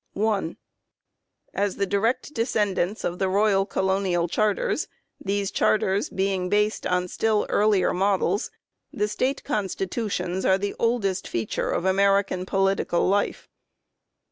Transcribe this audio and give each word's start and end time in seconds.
As 1.53 1.75
the 1.75 1.85
direct 1.85 2.33
descendants 2.33 3.03
of 3.03 3.19
the 3.19 3.29
royal 3.29 3.67
colonial 3.67 4.27
charters, 4.27 4.87
these 5.23 5.51
charters 5.51 6.09
being 6.09 6.49
based 6.49 6.87
on 6.87 7.07
still 7.07 7.45
earlier 7.49 7.93
models, 7.93 8.49
the 8.91 9.07
State 9.07 9.43
Constitutions 9.43 10.43
are 10.43 10.57
the 10.57 10.73
oldest 10.79 11.27
feature 11.27 11.69
of 11.69 11.85
American 11.85 12.47
political 12.47 13.07
life. 13.07 13.47